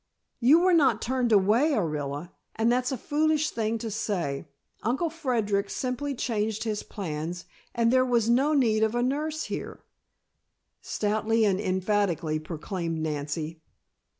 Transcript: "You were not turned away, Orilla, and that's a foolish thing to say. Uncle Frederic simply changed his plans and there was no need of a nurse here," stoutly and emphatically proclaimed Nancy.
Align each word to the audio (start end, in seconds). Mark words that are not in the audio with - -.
"You 0.39 0.61
were 0.61 0.73
not 0.73 0.99
turned 0.99 1.31
away, 1.31 1.73
Orilla, 1.75 2.31
and 2.55 2.71
that's 2.71 2.91
a 2.91 2.97
foolish 2.97 3.51
thing 3.51 3.77
to 3.77 3.91
say. 3.91 4.47
Uncle 4.81 5.11
Frederic 5.11 5.69
simply 5.69 6.15
changed 6.15 6.63
his 6.63 6.81
plans 6.81 7.45
and 7.75 7.93
there 7.93 8.03
was 8.03 8.27
no 8.27 8.55
need 8.55 8.81
of 8.81 8.95
a 8.95 9.03
nurse 9.03 9.43
here," 9.43 9.83
stoutly 10.81 11.45
and 11.45 11.61
emphatically 11.61 12.39
proclaimed 12.39 12.97
Nancy. 12.97 13.61